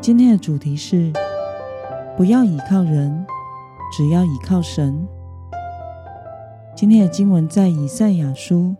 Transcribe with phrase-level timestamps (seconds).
[0.00, 1.12] 今天的主题是：
[2.16, 3.26] 不要倚靠人，
[3.92, 5.06] 只要倚靠神。
[6.74, 8.74] 今天的经文在以赛亚书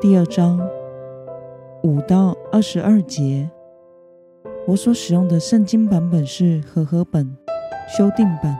[0.00, 0.60] 第二章
[1.84, 3.48] 五到二十二节。
[4.66, 7.36] 我所使用的圣经版本是和合本
[7.96, 8.58] 修订版。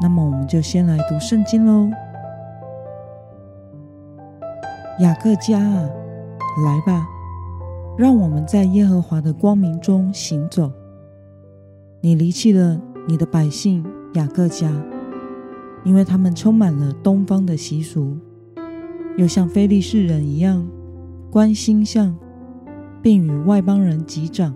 [0.00, 1.90] 那么，我们就先来读圣经喽。
[5.00, 5.90] 雅各家啊，
[6.64, 7.06] 来吧！
[8.00, 10.72] 让我们在耶和华的光明中行走。
[12.00, 13.84] 你离弃了你的百姓
[14.14, 14.72] 雅各家，
[15.84, 18.16] 因为他们充满了东方的习俗，
[19.18, 20.66] 又像非利士人一样
[21.30, 22.16] 观星象，
[23.02, 24.54] 并与外邦人击掌。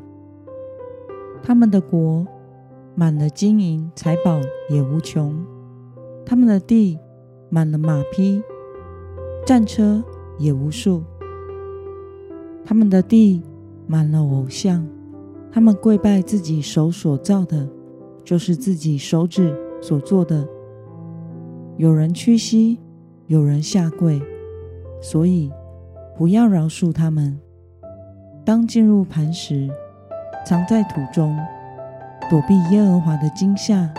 [1.43, 2.27] 他们的国
[2.95, 5.37] 满了金银财宝也无穷，
[6.25, 6.99] 他们的地
[7.51, 8.43] 满了马匹、
[9.45, 10.03] 战车
[10.39, 11.05] 也无数。
[12.65, 13.43] 他们的地
[13.87, 14.87] 满了偶像，
[15.53, 17.69] 他们跪拜自己手所造的，
[18.25, 20.49] 就是自己手指所做的。
[21.77, 22.79] 有人屈膝，
[23.27, 24.21] 有人下跪，
[25.03, 25.53] 所以
[26.17, 27.39] 不要饶恕他们。
[28.45, 29.69] 当进入磐石，
[30.47, 31.37] 藏在土中，
[32.31, 33.93] 躲避耶和华的惊吓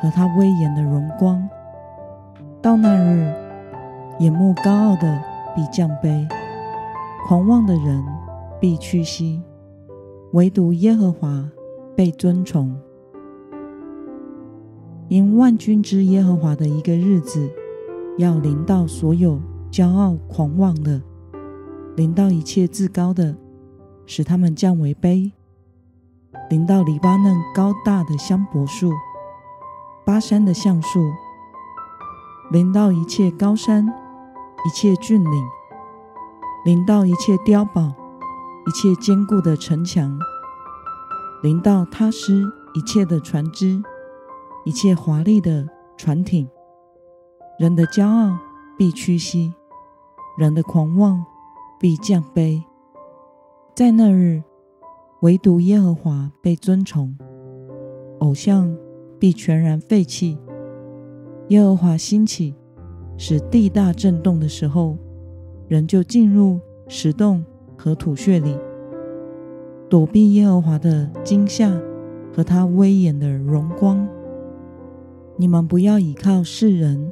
[0.00, 1.48] 和他威严的荣光。
[2.60, 3.32] 到那日，
[4.18, 5.22] 眼目高傲的
[5.54, 6.28] 必降卑。
[7.26, 8.04] 狂妄的人
[8.60, 9.40] 必屈膝，
[10.34, 11.48] 唯独耶和华
[11.96, 12.78] 被尊崇。
[15.08, 17.50] 因万军之耶和华的一个日子，
[18.18, 19.40] 要临到所有
[19.70, 21.00] 骄傲狂妄的，
[21.96, 23.34] 临到一切自高的，
[24.04, 25.32] 使他们降为卑；
[26.50, 28.92] 临到黎巴嫩高大的香柏树、
[30.04, 31.00] 巴珊的橡树，
[32.50, 35.44] 临到一切高山、一切峻岭。
[36.64, 37.92] 临到一切碉堡，
[38.66, 40.18] 一切坚固的城墙；
[41.42, 42.42] 临到他施
[42.72, 43.82] 一切的船只，
[44.64, 46.48] 一切华丽的船艇。
[47.58, 48.38] 人的骄傲
[48.78, 49.52] 必屈膝，
[50.38, 51.22] 人的狂妄
[51.78, 52.62] 必降卑。
[53.74, 54.42] 在那日，
[55.20, 57.14] 唯独耶和华被尊崇，
[58.20, 58.74] 偶像
[59.18, 60.38] 必全然废弃。
[61.48, 62.54] 耶和华兴起，
[63.18, 64.96] 使地大震动的时候。
[65.66, 67.44] 人就进入石洞
[67.76, 68.56] 和土穴里，
[69.88, 71.72] 躲避耶和华的惊吓
[72.34, 74.06] 和他威严的荣光。
[75.36, 77.10] 你们不要倚靠世人，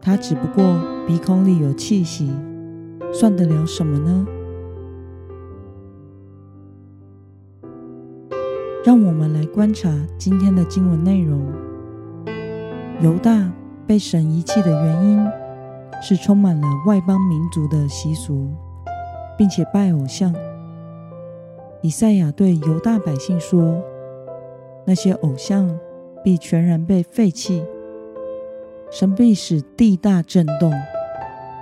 [0.00, 0.64] 他只不过
[1.06, 2.30] 鼻孔里有气息，
[3.12, 4.26] 算得了什么呢？
[8.84, 11.46] 让我们来观察今天的经文内容。
[13.00, 13.52] 犹大
[13.86, 15.43] 被神遗弃的原因。
[16.06, 18.50] 是充满了外邦民族的习俗，
[19.38, 20.34] 并且拜偶像。
[21.80, 23.82] 以赛亚对犹大百姓说
[24.84, 25.80] ：“那些偶像
[26.22, 27.64] 必全然被废弃，
[28.90, 30.70] 神必使地大震动，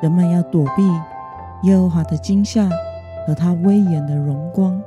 [0.03, 0.83] 人们要躲避
[1.69, 2.69] 耶和华的惊吓
[3.25, 4.83] 和他威严的荣光。”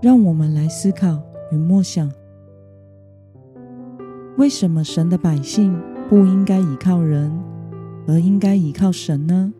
[0.00, 1.18] 让我们来思考
[1.50, 2.08] 与默想。
[4.36, 7.30] 为什么神的百姓不应该依靠人，
[8.08, 9.52] 而应该依靠神呢？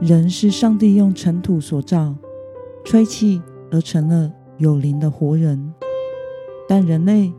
[0.00, 2.16] 人是上帝用尘土所造，
[2.84, 3.40] 吹气
[3.70, 5.72] 而成了有灵的活人，
[6.68, 7.32] 但人类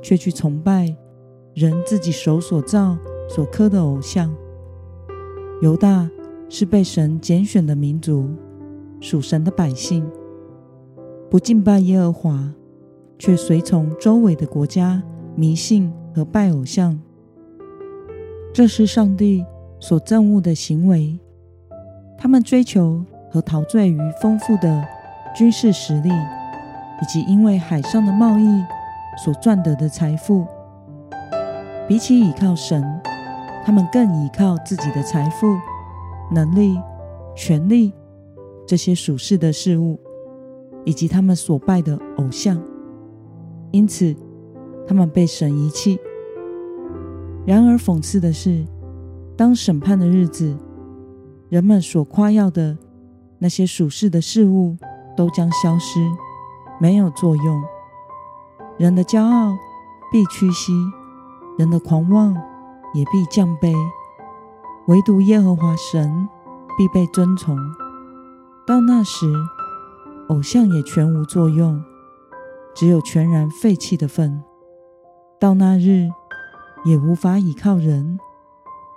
[0.00, 0.94] 却去崇拜
[1.54, 2.96] 人自己手所造
[3.28, 4.32] 所刻的偶像。
[5.60, 6.08] 犹大
[6.48, 8.30] 是被神拣选的民族，
[9.00, 10.08] 属神的百姓。
[11.32, 12.52] 不敬拜耶和华，
[13.18, 15.02] 却随从周围的国家
[15.34, 17.00] 迷信和拜偶像，
[18.52, 19.42] 这是上帝
[19.80, 21.18] 所憎恶的行为。
[22.18, 24.84] 他们追求和陶醉于丰富的
[25.34, 28.62] 军事实力，以及因为海上的贸易
[29.24, 30.46] 所赚得的财富。
[31.88, 32.84] 比起倚靠神，
[33.64, 35.46] 他们更倚靠自己的财富、
[36.30, 36.78] 能力、
[37.34, 37.94] 权力
[38.66, 39.98] 这些属世的事物。
[40.84, 42.60] 以及他们所拜的偶像，
[43.70, 44.14] 因此
[44.86, 45.98] 他们被神遗弃。
[47.46, 48.64] 然而讽刺的是，
[49.36, 50.56] 当审判的日子，
[51.48, 52.76] 人们所夸耀的
[53.38, 54.76] 那些属世的事物
[55.16, 56.00] 都将消失，
[56.80, 57.62] 没有作用。
[58.78, 59.52] 人的骄傲
[60.10, 60.72] 必屈膝，
[61.58, 62.34] 人的狂妄
[62.94, 63.74] 也必降卑，
[64.86, 66.28] 唯独耶和华神
[66.78, 67.56] 必被尊崇。
[68.66, 69.26] 到那时，
[70.32, 71.78] 偶像也全无作用，
[72.74, 74.42] 只有全然废弃的份。
[75.38, 76.08] 到那日，
[76.86, 78.18] 也无法倚靠人，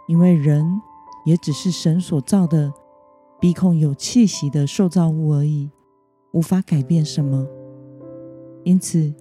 [0.08, 0.82] 因为人
[1.26, 2.72] 也只是神所造的，
[3.38, 5.70] 鼻孔有气息的受造物而已，
[6.32, 7.46] 无法改变什么。
[8.64, 9.14] 因此，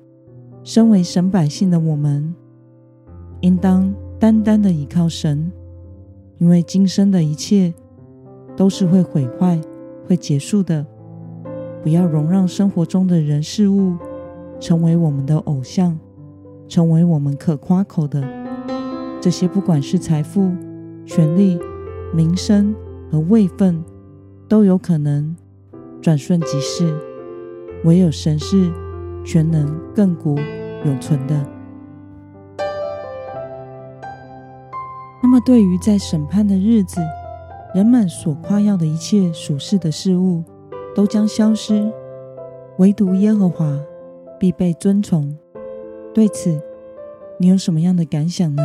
[0.63, 2.33] 身为神百姓的我们，
[3.41, 5.51] 应当单单的倚靠神，
[6.39, 7.75] 因为今生的一切
[8.57, 9.61] 都是会毁坏、
[10.07, 10.87] 会结束的。
[11.85, 13.99] 不要容让生活中的人事物
[14.59, 15.99] 成为我们的偶像，
[16.67, 18.27] 成为我们可夸口的。
[19.21, 20.51] 这些不管是财富、
[21.05, 21.59] 权力、
[22.15, 22.75] 名声
[23.13, 23.85] 和位分，
[24.49, 25.37] 都有可能
[26.01, 26.91] 转瞬即逝。
[27.85, 28.73] 唯有神是
[29.23, 30.39] 全能、亘古
[30.87, 31.47] 永存的。
[35.23, 37.03] 那么，对于在审判的日子，
[37.75, 40.43] 人们所夸耀的一切属世的事物，
[40.95, 41.93] 都将消失，
[42.79, 43.79] 唯独耶和华
[44.39, 45.37] 必被尊崇。
[46.15, 46.63] 对此，
[47.39, 48.63] 你有什么样的感想呢？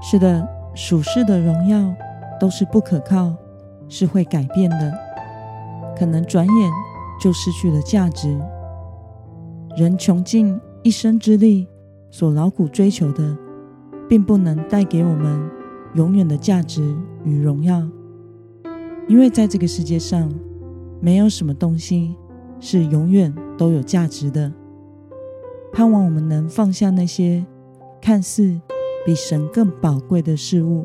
[0.00, 1.92] 是的，属世的荣耀
[2.38, 3.34] 都是不可靠，
[3.88, 4.92] 是会改变的，
[5.98, 6.72] 可能转眼
[7.20, 8.38] 就失去了价值。
[9.76, 11.66] 人穷尽一生之力
[12.10, 13.36] 所劳苦追求的，
[14.08, 15.50] 并不能带给我们
[15.94, 17.82] 永远的价值与荣耀。
[19.08, 20.30] 因为在这个世界上，
[21.00, 22.14] 没有什么东西
[22.60, 24.52] 是永远都有价值的。
[25.72, 27.44] 盼望我们能放下那些
[28.02, 28.60] 看似
[29.06, 30.84] 比神更宝贵的事物，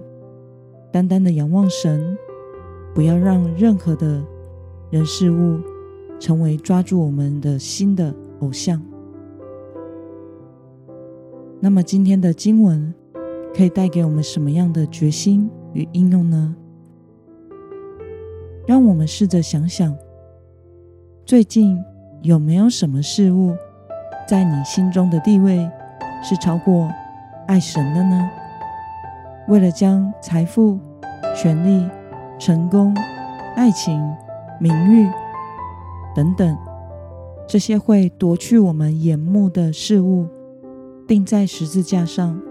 [0.92, 2.18] 单单的仰望神，
[2.96, 4.24] 不要让任何的
[4.90, 5.60] 人事物
[6.18, 8.81] 成为抓住我们的心的偶像。
[11.60, 12.94] 那么今天的经文
[13.54, 16.56] 可以带给我们什么样的决心与应用呢？
[18.65, 19.94] 让我们试着想想，
[21.25, 21.77] 最近
[22.21, 23.54] 有没有什么事物
[24.27, 25.69] 在你心中的地位
[26.24, 26.89] 是超过
[27.45, 28.30] 爱神的呢？
[29.50, 30.80] 为了将财富、
[31.36, 31.86] 权力、
[32.39, 32.95] 成功、
[33.57, 34.01] 爱情、
[34.62, 35.09] 名誉
[36.16, 36.57] 等等
[37.45, 40.25] 这些会夺去我们眼目的事物
[41.06, 42.42] 钉在十字架上，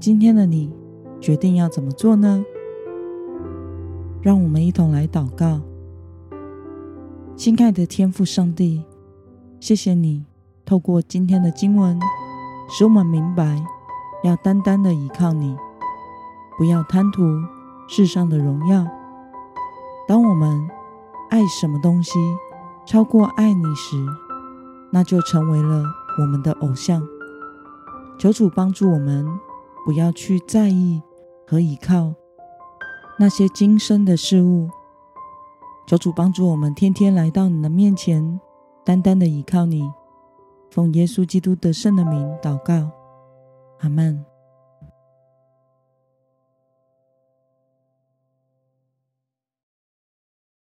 [0.00, 0.72] 今天的你
[1.20, 2.44] 决定要怎么做呢？
[4.22, 5.60] 让我们一同来祷告，
[7.34, 8.84] 亲爱的天父上帝，
[9.58, 10.24] 谢谢你
[10.64, 11.98] 透过今天的经文，
[12.70, 13.60] 使我们明白
[14.22, 15.56] 要单单的依靠你，
[16.56, 17.24] 不要贪图
[17.88, 18.86] 世上的荣耀。
[20.06, 20.70] 当我们
[21.28, 22.12] 爱什么东西
[22.86, 23.96] 超过爱你时，
[24.92, 25.82] 那就成为了
[26.20, 27.02] 我们的偶像。
[28.20, 29.26] 求主帮助我们，
[29.84, 31.02] 不要去在意
[31.44, 32.14] 和依靠。
[33.22, 34.68] 那些今生的事物，
[35.86, 38.40] 求主帮助我们，天天来到你的面前，
[38.84, 39.88] 单单的依靠你，
[40.72, 42.90] 奉耶稣基督得胜的名祷告，
[43.78, 44.31] 阿门。